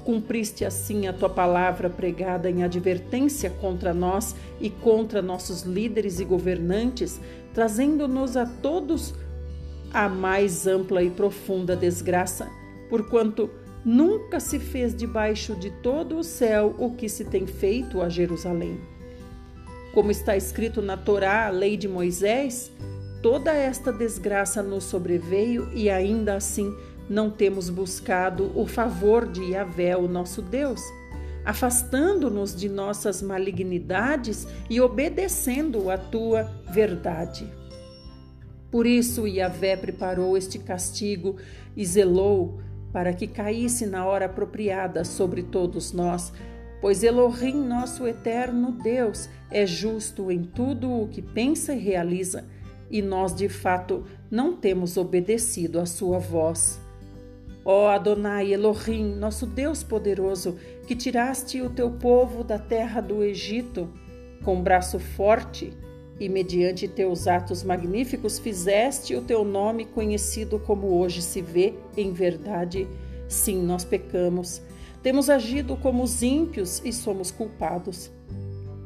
Cumpriste 0.03 0.65
assim 0.65 1.07
a 1.07 1.13
tua 1.13 1.29
palavra 1.29 1.89
pregada 1.89 2.49
em 2.49 2.63
advertência 2.63 3.49
contra 3.49 3.93
nós 3.93 4.35
e 4.59 4.69
contra 4.69 5.21
nossos 5.21 5.63
líderes 5.63 6.19
e 6.19 6.25
governantes, 6.25 7.19
trazendo-nos 7.53 8.35
a 8.35 8.45
todos 8.45 9.13
a 9.93 10.07
mais 10.07 10.65
ampla 10.65 11.03
e 11.03 11.09
profunda 11.09 11.75
desgraça, 11.75 12.49
porquanto 12.89 13.49
nunca 13.85 14.39
se 14.39 14.59
fez 14.59 14.93
debaixo 14.93 15.55
de 15.55 15.69
todo 15.69 16.17
o 16.17 16.23
céu 16.23 16.75
o 16.77 16.91
que 16.91 17.07
se 17.07 17.25
tem 17.25 17.47
feito 17.47 18.01
a 18.01 18.09
Jerusalém. 18.09 18.79
como 19.93 20.11
está 20.11 20.37
escrito 20.37 20.81
na 20.81 20.95
Torá, 20.95 21.47
a 21.47 21.49
lei 21.49 21.75
de 21.75 21.87
Moisés, 21.87 22.71
toda 23.23 23.51
esta 23.51 23.91
desgraça 23.91 24.61
nos 24.61 24.83
sobreveio 24.83 25.67
e 25.73 25.89
ainda 25.89 26.35
assim 26.35 26.73
não 27.09 27.31
temos 27.31 27.69
buscado 27.69 28.51
o 28.55 28.67
favor 28.67 29.27
de 29.27 29.51
Yahvé, 29.51 29.97
o 29.97 30.07
nosso 30.07 30.43
Deus, 30.43 30.79
afastando-nos 31.43 32.55
de 32.55 32.69
nossas 32.69 33.21
malignidades 33.21 34.47
e 34.69 34.79
obedecendo 34.79 35.89
a 35.89 35.97
tua 35.97 36.43
verdade. 36.71 37.51
Por 38.69 38.85
isso 38.85 39.27
Yahvé 39.27 39.75
preparou 39.75 40.37
este 40.37 40.59
castigo 40.59 41.37
e 41.75 41.83
zelou 41.83 42.59
para 42.91 43.13
que 43.13 43.27
caísse 43.27 43.85
na 43.85 44.05
hora 44.05 44.25
apropriada 44.25 45.03
sobre 45.03 45.43
todos 45.43 45.91
nós, 45.91 46.33
pois 46.81 47.03
Elohim, 47.03 47.55
nosso 47.55 48.07
eterno 48.07 48.71
Deus, 48.71 49.29
é 49.51 49.65
justo 49.65 50.31
em 50.31 50.43
tudo 50.43 50.91
o 50.91 51.07
que 51.07 51.21
pensa 51.21 51.73
e 51.73 51.79
realiza, 51.79 52.45
e 52.89 53.01
nós 53.01 53.35
de 53.35 53.47
fato 53.49 54.03
não 54.29 54.55
temos 54.55 54.97
obedecido 54.97 55.79
à 55.79 55.85
sua 55.85 56.19
voz. 56.19 56.79
Ó 57.63 57.89
Adonai 57.89 58.53
Elohim, 58.53 59.15
nosso 59.15 59.45
Deus 59.45 59.83
poderoso, 59.83 60.57
que 60.87 60.95
tiraste 60.95 61.61
o 61.61 61.69
teu 61.69 61.91
povo 61.91 62.43
da 62.43 62.57
terra 62.57 63.01
do 63.01 63.23
Egito 63.23 63.89
com 64.43 64.61
braço 64.61 64.97
forte 64.99 65.73
e 66.19 66.27
mediante 66.27 66.87
teus 66.87 67.27
atos 67.27 67.63
magníficos 67.63 68.37
fizeste 68.37 69.15
o 69.15 69.21
teu 69.21 69.43
nome 69.43 69.85
conhecido 69.85 70.59
como 70.59 70.99
hoje 70.99 71.21
se 71.21 71.41
vê 71.41 71.73
em 71.95 72.11
verdade. 72.11 72.87
Sim, 73.27 73.63
nós 73.63 73.85
pecamos. 73.85 74.61
Temos 75.01 75.29
agido 75.29 75.77
como 75.77 76.03
os 76.03 76.21
ímpios 76.21 76.81
e 76.83 76.91
somos 76.91 77.31
culpados. 77.31 78.11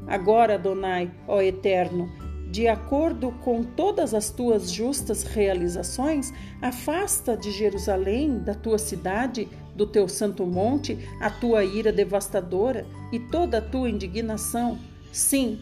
Agora, 0.05 0.55
Adonai, 0.55 1.09
ó 1.27 1.41
Eterno, 1.41 2.09
de 2.51 2.67
acordo 2.67 3.31
com 3.43 3.63
todas 3.63 4.13
as 4.13 4.29
tuas 4.29 4.71
justas 4.71 5.23
realizações, 5.23 6.31
afasta 6.61 7.35
de 7.35 7.49
Jerusalém, 7.49 8.37
da 8.37 8.53
tua 8.53 8.77
cidade, 8.77 9.47
do 9.75 9.87
teu 9.87 10.07
santo 10.07 10.45
monte, 10.45 10.99
a 11.19 11.31
tua 11.31 11.63
ira 11.63 11.91
devastadora 11.91 12.85
e 13.11 13.19
toda 13.19 13.57
a 13.57 13.61
tua 13.61 13.89
indignação. 13.89 14.77
Sim, 15.11 15.59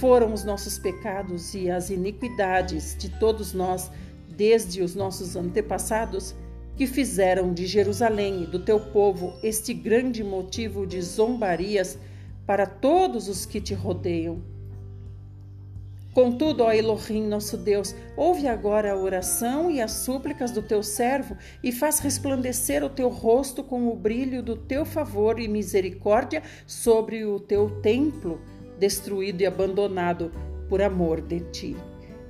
foram 0.00 0.32
os 0.32 0.44
nossos 0.44 0.78
pecados 0.78 1.54
e 1.54 1.70
as 1.70 1.90
iniquidades 1.90 2.96
de 2.98 3.08
todos 3.18 3.52
nós, 3.52 3.90
desde 4.28 4.82
os 4.82 4.94
nossos 4.94 5.36
antepassados, 5.36 6.34
que 6.76 6.86
fizeram 6.86 7.54
de 7.54 7.66
Jerusalém 7.66 8.42
e 8.42 8.46
do 8.46 8.58
teu 8.58 8.78
povo 8.78 9.34
este 9.42 9.72
grande 9.72 10.22
motivo 10.22 10.86
de 10.86 11.00
zombarias 11.00 11.98
para 12.46 12.66
todos 12.66 13.28
os 13.28 13.46
que 13.46 13.60
te 13.60 13.72
rodeiam. 13.72 14.42
Contudo, 16.16 16.62
ó 16.62 16.72
Elohim, 16.72 17.26
nosso 17.26 17.58
Deus, 17.58 17.94
ouve 18.16 18.48
agora 18.48 18.92
a 18.92 18.96
oração 18.96 19.70
e 19.70 19.82
as 19.82 19.92
súplicas 19.92 20.50
do 20.50 20.62
teu 20.62 20.82
servo 20.82 21.36
e 21.62 21.70
faz 21.70 21.98
resplandecer 21.98 22.82
o 22.82 22.88
teu 22.88 23.10
rosto 23.10 23.62
com 23.62 23.88
o 23.88 23.94
brilho 23.94 24.42
do 24.42 24.56
teu 24.56 24.86
favor 24.86 25.38
e 25.38 25.46
misericórdia 25.46 26.42
sobre 26.66 27.26
o 27.26 27.38
teu 27.38 27.68
templo, 27.82 28.40
destruído 28.78 29.42
e 29.42 29.46
abandonado 29.46 30.30
por 30.68 30.82
amor 30.82 31.20
de 31.20 31.40
ti. 31.50 31.76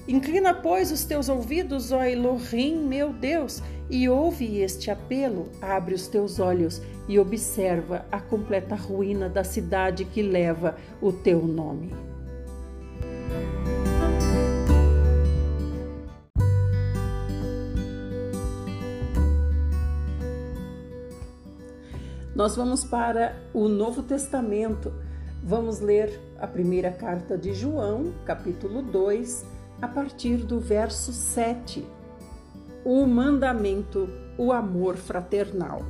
Inclina, 0.08 0.54
pois, 0.54 0.92
os 0.92 1.04
teus 1.04 1.28
ouvidos, 1.28 1.90
ó 1.90 2.04
Elohim, 2.04 2.76
meu 2.86 3.12
Deus, 3.12 3.60
e 3.90 4.08
ouve 4.08 4.58
este 4.60 4.90
apelo. 4.90 5.50
Abre 5.60 5.94
os 5.94 6.06
teus 6.06 6.38
olhos 6.38 6.80
e 7.08 7.18
observa 7.18 8.06
a 8.10 8.20
completa 8.20 8.76
ruína 8.76 9.28
da 9.28 9.42
cidade 9.42 10.04
que 10.04 10.22
leva 10.22 10.76
o 11.00 11.12
teu 11.12 11.44
nome. 11.44 11.92
Nós 22.36 22.54
vamos 22.54 22.84
para 22.84 23.34
o 23.54 23.66
Novo 23.66 24.02
Testamento. 24.02 24.92
Vamos 25.48 25.78
ler 25.78 26.20
a 26.40 26.46
primeira 26.48 26.90
carta 26.90 27.38
de 27.38 27.54
João, 27.54 28.12
capítulo 28.24 28.82
2, 28.82 29.46
a 29.80 29.86
partir 29.86 30.38
do 30.38 30.58
verso 30.58 31.12
7. 31.12 31.86
O 32.84 33.06
mandamento, 33.06 34.08
o 34.36 34.50
amor 34.50 34.96
fraternal. 34.96 35.82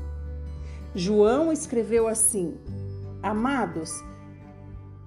João 0.94 1.50
escreveu 1.50 2.06
assim: 2.06 2.58
Amados, 3.22 3.90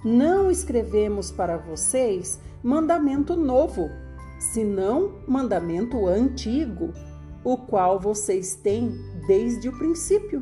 não 0.04 0.50
escrevemos 0.50 1.30
para 1.30 1.56
vocês 1.56 2.42
mandamento 2.64 3.36
novo, 3.36 3.88
senão 4.40 5.20
mandamento 5.28 6.08
antigo, 6.08 6.92
o 7.44 7.56
qual 7.56 8.00
vocês 8.00 8.56
têm 8.56 9.00
desde 9.28 9.70
o 9.70 9.78
princípio. 9.78 10.42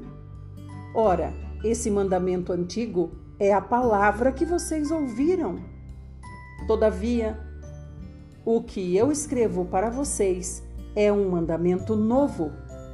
Ora, 0.95 1.33
esse 1.61 1.91
mandamento 1.91 2.53
antigo 2.53 3.26
é 3.39 3.53
a 3.53 3.61
palavra 3.61 4.31
que 4.31 4.45
vocês 4.45 4.91
ouviram. 4.91 5.59
Todavia, 6.65 7.39
o 8.43 8.61
que 8.61 8.95
eu 8.95 9.11
escrevo 9.11 9.65
para 9.65 9.89
vocês 9.89 10.63
é 10.95 11.11
um 11.11 11.29
mandamento 11.29 11.95
novo, 11.95 12.51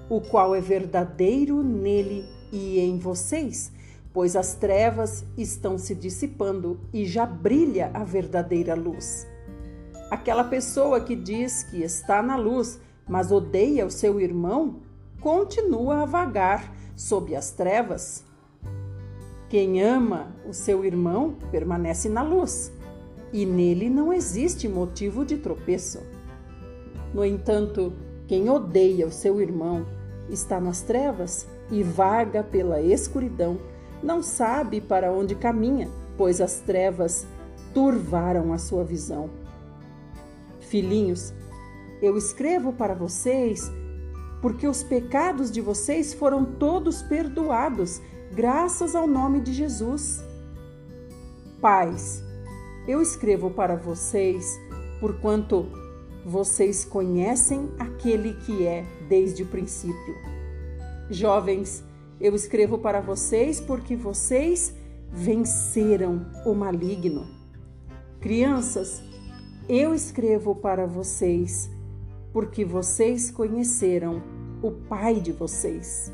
o 0.09 0.19
qual 0.19 0.53
é 0.53 0.59
verdadeiro 0.59 1.63
nele 1.63 2.25
e 2.51 2.79
em 2.79 2.99
vocês, 2.99 3.71
pois 4.11 4.35
as 4.35 4.55
trevas 4.55 5.25
estão 5.37 5.77
se 5.77 5.95
dissipando 5.95 6.79
e 6.93 7.05
já 7.05 7.25
brilha 7.25 7.89
a 7.93 8.03
verdadeira 8.03 8.75
luz. 8.75 9.27
Aquela 10.11 10.43
pessoa 10.43 10.99
que 10.99 11.15
diz 11.15 11.63
que 11.63 11.81
está 11.81 12.21
na 12.21 12.35
luz, 12.35 12.79
mas 13.07 13.31
odeia 13.31 13.85
o 13.85 13.91
seu 13.91 14.19
irmão, 14.19 14.81
continua 15.19 16.03
a 16.03 16.05
vagar 16.05 16.71
sob 16.95 17.35
as 17.35 17.51
trevas. 17.51 18.23
Quem 19.53 19.83
ama 19.83 20.35
o 20.49 20.51
seu 20.51 20.83
irmão 20.83 21.37
permanece 21.51 22.09
na 22.09 22.23
luz, 22.23 22.73
e 23.31 23.45
nele 23.45 23.87
não 23.87 24.11
existe 24.11 24.67
motivo 24.67 25.23
de 25.23 25.37
tropeço. 25.37 25.99
No 27.13 27.23
entanto, 27.23 27.93
quem 28.25 28.49
odeia 28.49 29.05
o 29.05 29.11
seu 29.11 29.39
irmão 29.39 29.85
está 30.27 30.59
nas 30.59 30.81
trevas 30.81 31.47
e 31.69 31.83
vaga 31.83 32.43
pela 32.43 32.81
escuridão, 32.81 33.59
não 34.01 34.23
sabe 34.23 34.81
para 34.81 35.11
onde 35.11 35.35
caminha, 35.35 35.87
pois 36.17 36.41
as 36.41 36.59
trevas 36.61 37.27
turvaram 37.75 38.53
a 38.53 38.57
sua 38.57 38.83
visão. 38.83 39.29
Filhinhos, 40.61 41.31
eu 42.01 42.17
escrevo 42.17 42.73
para 42.73 42.95
vocês 42.95 43.71
porque 44.41 44.67
os 44.67 44.81
pecados 44.81 45.51
de 45.51 45.61
vocês 45.61 46.11
foram 46.11 46.43
todos 46.43 47.03
perdoados, 47.03 48.01
graças 48.33 48.95
ao 48.95 49.05
nome 49.05 49.39
de 49.39 49.53
Jesus. 49.53 50.23
Pais, 51.61 52.23
eu 52.87 52.99
escrevo 52.99 53.51
para 53.51 53.75
vocês, 53.75 54.59
porquanto 54.99 55.67
vocês 56.25 56.83
conhecem 56.83 57.69
aquele 57.77 58.33
que 58.33 58.65
é 58.65 58.83
desde 59.07 59.43
o 59.43 59.45
princípio. 59.45 60.15
Jovens, 61.11 61.83
eu 62.19 62.33
escrevo 62.33 62.79
para 62.79 63.01
vocês 63.01 63.61
porque 63.61 63.95
vocês 63.95 64.73
venceram 65.11 66.25
o 66.43 66.55
maligno. 66.55 67.27
Crianças, 68.19 69.03
eu 69.69 69.93
escrevo 69.93 70.55
para 70.55 70.87
vocês 70.87 71.69
porque 72.31 72.65
vocês 72.65 73.29
conheceram 73.29 74.23
o 74.61 74.71
Pai 74.71 75.19
de 75.19 75.31
vocês. 75.31 76.11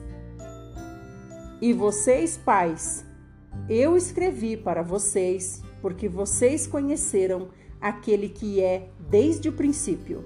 E 1.61 1.73
vocês, 1.73 2.37
pais, 2.37 3.05
eu 3.67 3.97
escrevi 3.97 4.55
para 4.55 4.81
vocês, 4.81 5.61
porque 5.81 6.07
vocês 6.07 6.65
conheceram 6.65 7.49
aquele 7.81 8.29
que 8.29 8.61
é 8.61 8.89
desde 9.09 9.49
o 9.49 9.53
princípio. 9.53 10.23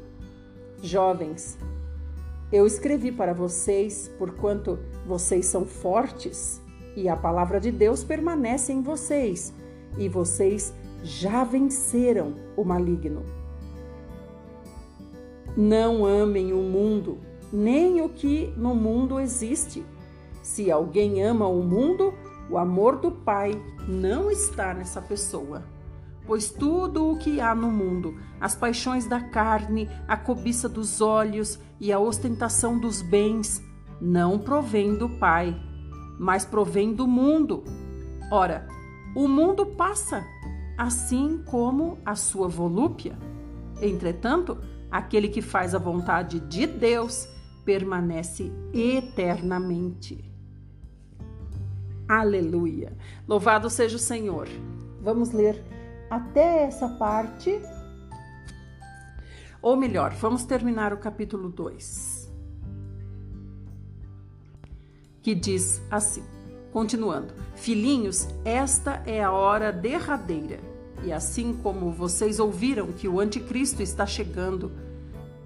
Jovens, 0.81 1.57
eu 2.51 2.67
escrevi 2.67 3.11
para 3.11 3.33
vocês, 3.33 4.11
porquanto 4.19 4.77
vocês 5.07 5.47
são 5.47 5.65
fortes 5.65 6.61
e 6.95 7.09
a 7.09 7.15
palavra 7.15 7.59
de 7.59 7.71
Deus 7.71 8.03
permanece 8.03 8.71
em 8.71 8.83
vocês, 8.83 9.51
e 9.97 10.07
vocês 10.07 10.71
já 11.03 11.43
venceram 11.43 12.35
o 12.55 12.63
maligno. 12.63 13.23
Não 15.57 16.05
amem 16.05 16.53
o 16.53 16.61
mundo, 16.61 17.17
nem 17.51 18.01
o 18.01 18.09
que 18.09 18.53
no 18.55 18.75
mundo 18.75 19.19
existe. 19.19 19.83
Se 20.43 20.69
alguém 20.69 21.23
ama 21.23 21.47
o 21.47 21.63
mundo, 21.63 22.13
o 22.49 22.57
amor 22.57 22.97
do 22.97 23.09
Pai 23.09 23.59
não 23.87 24.29
está 24.29 24.73
nessa 24.73 25.01
pessoa. 25.01 25.63
Pois 26.27 26.49
tudo 26.49 27.09
o 27.09 27.17
que 27.17 27.39
há 27.39 27.55
no 27.55 27.71
mundo, 27.71 28.15
as 28.39 28.53
paixões 28.53 29.07
da 29.07 29.21
carne, 29.21 29.89
a 30.05 30.17
cobiça 30.17 30.67
dos 30.67 30.99
olhos 30.99 31.59
e 31.79 31.93
a 31.93 31.99
ostentação 31.99 32.77
dos 32.77 33.01
bens, 33.01 33.63
não 34.01 34.37
provém 34.37 34.95
do 34.97 35.09
Pai, 35.09 35.55
mas 36.19 36.45
provém 36.45 36.93
do 36.93 37.07
mundo. 37.07 37.63
Ora, 38.29 38.67
o 39.15 39.29
mundo 39.29 39.65
passa 39.65 40.25
assim 40.77 41.41
como 41.45 41.97
a 42.05 42.15
sua 42.15 42.49
volúpia. 42.49 43.17
Entretanto, 43.81 44.57
aquele 44.91 45.29
que 45.29 45.41
faz 45.41 45.73
a 45.73 45.79
vontade 45.79 46.41
de 46.41 46.67
Deus 46.67 47.29
permanece 47.63 48.51
eternamente. 48.73 50.32
Aleluia! 52.07 52.93
Louvado 53.27 53.69
seja 53.69 53.95
o 53.95 53.99
Senhor. 53.99 54.47
Vamos 55.01 55.31
ler 55.31 55.63
até 56.09 56.63
essa 56.63 56.87
parte. 56.87 57.59
Ou 59.61 59.75
melhor, 59.77 60.11
vamos 60.13 60.43
terminar 60.43 60.93
o 60.93 60.97
capítulo 60.97 61.49
2. 61.49 62.31
Que 65.21 65.33
diz 65.33 65.81
assim: 65.89 66.23
Continuando, 66.71 67.33
filhinhos, 67.55 68.27
esta 68.43 69.01
é 69.05 69.23
a 69.23 69.31
hora 69.31 69.71
derradeira. 69.71 70.59
E 71.03 71.11
assim 71.11 71.53
como 71.53 71.91
vocês 71.91 72.39
ouviram 72.39 72.91
que 72.91 73.07
o 73.07 73.19
anticristo 73.19 73.81
está 73.81 74.05
chegando, 74.05 74.71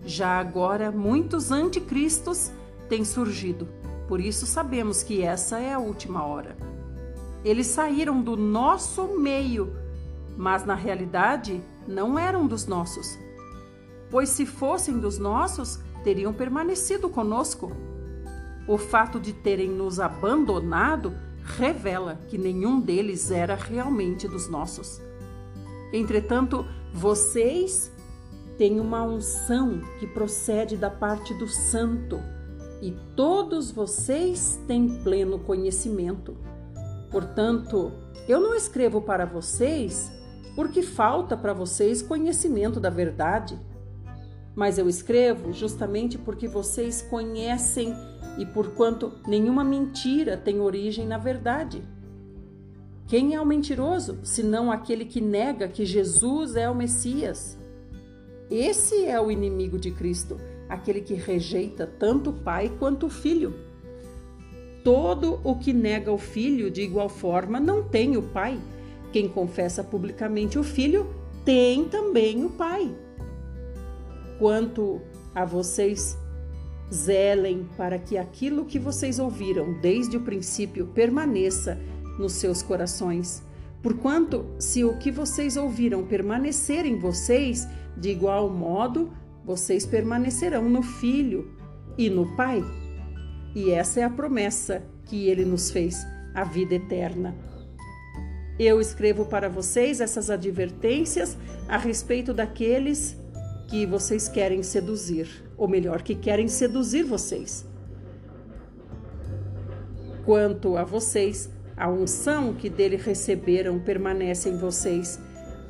já 0.05 0.39
agora 0.39 0.91
muitos 0.91 1.51
anticristos 1.51 2.51
têm 2.89 3.03
surgido. 3.03 3.67
Por 4.07 4.21
isso 4.21 4.45
sabemos 4.45 5.03
que 5.03 5.21
essa 5.21 5.59
é 5.59 5.73
a 5.73 5.79
última 5.79 6.25
hora. 6.25 6.55
Eles 7.43 7.67
saíram 7.67 8.21
do 8.21 8.37
nosso 8.37 9.19
meio, 9.19 9.75
mas 10.37 10.65
na 10.65 10.75
realidade 10.75 11.61
não 11.87 12.17
eram 12.17 12.47
dos 12.47 12.65
nossos. 12.65 13.17
Pois 14.09 14.29
se 14.29 14.45
fossem 14.45 14.97
dos 14.97 15.17
nossos, 15.17 15.79
teriam 16.03 16.33
permanecido 16.33 17.09
conosco. 17.09 17.71
O 18.67 18.77
fato 18.77 19.19
de 19.19 19.33
terem 19.33 19.69
nos 19.69 19.99
abandonado 19.99 21.13
revela 21.43 22.19
que 22.27 22.37
nenhum 22.37 22.79
deles 22.79 23.29
era 23.31 23.55
realmente 23.55 24.27
dos 24.27 24.49
nossos. 24.49 25.01
Entretanto, 25.91 26.65
vocês 26.93 27.91
têm 28.57 28.79
uma 28.79 29.03
unção 29.03 29.81
que 29.99 30.07
procede 30.07 30.75
da 30.75 30.89
parte 30.89 31.33
do 31.33 31.47
Santo 31.47 32.19
e 32.81 32.91
todos 33.15 33.71
vocês 33.71 34.59
têm 34.67 35.01
pleno 35.03 35.39
conhecimento. 35.39 36.37
Portanto, 37.11 37.91
eu 38.27 38.39
não 38.39 38.53
escrevo 38.53 39.01
para 39.01 39.25
vocês 39.25 40.11
porque 40.55 40.81
falta 40.81 41.37
para 41.37 41.53
vocês 41.53 42.01
conhecimento 42.01 42.79
da 42.79 42.89
verdade, 42.89 43.59
mas 44.55 44.77
eu 44.77 44.89
escrevo 44.89 45.53
justamente 45.53 46.17
porque 46.17 46.47
vocês 46.47 47.01
conhecem 47.01 47.93
e 48.37 48.45
porquanto 48.45 49.13
nenhuma 49.27 49.63
mentira 49.63 50.35
tem 50.35 50.59
origem 50.59 51.07
na 51.07 51.17
verdade. 51.17 51.83
Quem 53.07 53.33
é 53.33 53.41
o 53.41 53.45
mentiroso, 53.45 54.19
senão 54.23 54.71
aquele 54.71 55.05
que 55.05 55.21
nega 55.21 55.67
que 55.67 55.85
Jesus 55.85 56.55
é 56.55 56.69
o 56.69 56.75
Messias? 56.75 57.57
Esse 58.49 59.05
é 59.05 59.19
o 59.19 59.31
inimigo 59.31 59.79
de 59.79 59.91
Cristo 59.91 60.37
aquele 60.69 61.01
que 61.01 61.13
rejeita 61.13 61.87
tanto 61.87 62.31
o 62.31 62.33
pai 62.33 62.71
quanto 62.79 63.05
o 63.07 63.09
filho. 63.09 63.53
Todo 64.83 65.39
o 65.43 65.55
que 65.55 65.73
nega 65.73 66.11
o 66.11 66.17
filho, 66.17 66.71
de 66.71 66.81
igual 66.81 67.09
forma, 67.09 67.59
não 67.59 67.83
tem 67.83 68.15
o 68.15 68.21
pai. 68.21 68.59
Quem 69.11 69.27
confessa 69.27 69.83
publicamente 69.83 70.57
o 70.57 70.63
filho, 70.63 71.07
tem 71.43 71.85
também 71.85 72.45
o 72.45 72.49
pai. 72.49 72.93
Quanto 74.39 75.01
a 75.33 75.43
vocês, 75.45 76.17
zelem 76.93 77.67
para 77.75 77.99
que 77.99 78.17
aquilo 78.17 78.65
que 78.65 78.79
vocês 78.79 79.19
ouviram 79.19 79.73
desde 79.81 80.17
o 80.17 80.21
princípio 80.21 80.87
permaneça 80.87 81.77
nos 82.17 82.33
seus 82.33 82.61
corações. 82.61 83.43
Porquanto, 83.81 84.45
se 84.57 84.83
o 84.83 84.97
que 84.97 85.11
vocês 85.11 85.55
ouviram 85.55 86.05
permanecer 86.05 86.85
em 86.85 86.97
vocês, 86.97 87.67
de 87.95 88.09
igual 88.09 88.49
modo, 88.49 89.11
vocês 89.47 89.85
permanecerão 89.85 90.69
no 90.69 90.83
Filho 90.83 91.49
e 91.97 92.09
no 92.09 92.35
Pai. 92.35 92.61
E 93.55 93.71
essa 93.71 94.01
é 94.01 94.03
a 94.03 94.09
promessa 94.09 94.83
que 95.05 95.29
ele 95.29 95.45
nos 95.45 95.71
fez, 95.71 96.05
a 96.35 96.43
vida 96.43 96.75
eterna. 96.75 97.33
Eu 98.59 98.81
escrevo 98.81 99.23
para 99.25 99.47
vocês 99.47 100.01
essas 100.01 100.29
advertências 100.29 101.37
a 101.65 101.77
respeito 101.77 102.33
daqueles 102.33 103.15
que 103.69 103.85
vocês 103.85 104.27
querem 104.27 104.61
seduzir, 104.61 105.29
ou 105.55 105.67
melhor, 105.67 106.01
que 106.01 106.13
querem 106.13 106.49
seduzir 106.49 107.03
vocês. 107.03 107.65
Quanto 110.25 110.75
a 110.75 110.83
vocês, 110.83 111.49
a 111.77 111.89
unção 111.89 112.53
que 112.53 112.69
dele 112.69 112.97
receberam 112.97 113.79
permanece 113.79 114.49
em 114.49 114.57
vocês 114.57 115.17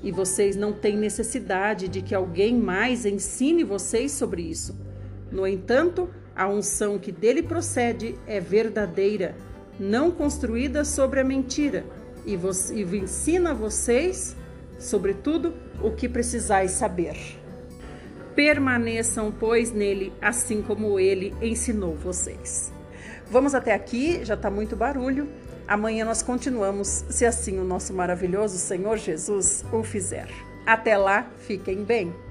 e 0.03 0.11
vocês 0.11 0.55
não 0.55 0.73
têm 0.73 0.97
necessidade 0.97 1.87
de 1.87 2.01
que 2.01 2.13
alguém 2.13 2.55
mais 2.55 3.05
ensine 3.05 3.63
vocês 3.63 4.11
sobre 4.11 4.41
isso. 4.41 4.75
No 5.31 5.45
entanto, 5.45 6.09
a 6.35 6.47
unção 6.47 6.99
que 6.99 7.11
dele 7.11 7.41
procede 7.41 8.15
é 8.27 8.39
verdadeira, 8.39 9.35
não 9.79 10.11
construída 10.11 10.85
sobre 10.85 11.19
a 11.19 11.23
mentira, 11.23 11.85
e, 12.25 12.33
e 12.33 12.97
ensina 12.97 13.53
vocês, 13.53 14.35
sobretudo, 14.77 15.53
o 15.81 15.91
que 15.91 16.07
precisais 16.07 16.71
saber. 16.71 17.17
Permaneçam, 18.35 19.31
pois, 19.31 19.71
nele, 19.71 20.13
assim 20.21 20.61
como 20.61 20.99
ele 20.99 21.33
ensinou 21.41 21.95
vocês. 21.95 22.71
Vamos 23.29 23.55
até 23.55 23.73
aqui, 23.73 24.23
já 24.23 24.35
está 24.35 24.49
muito 24.51 24.75
barulho. 24.75 25.27
Amanhã 25.67 26.05
nós 26.05 26.23
continuamos, 26.23 27.03
se 27.09 27.25
assim 27.25 27.59
o 27.59 27.63
nosso 27.63 27.93
maravilhoso 27.93 28.57
Senhor 28.57 28.97
Jesus 28.97 29.65
o 29.71 29.83
fizer. 29.83 30.29
Até 30.65 30.97
lá, 30.97 31.29
fiquem 31.37 31.83
bem. 31.83 32.26